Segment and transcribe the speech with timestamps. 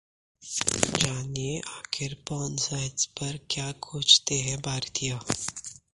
[0.99, 5.11] जानिए, आखिर porn sites पर क्या खोजते हैं भारतीय